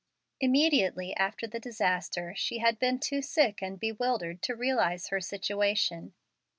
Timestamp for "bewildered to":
3.79-4.55